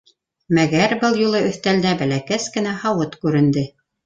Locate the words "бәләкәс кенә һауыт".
2.01-3.17